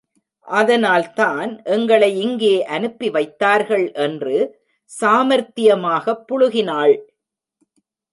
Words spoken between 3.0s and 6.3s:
வைத்தார்கள் என்று சாமர்த்தியமாகப்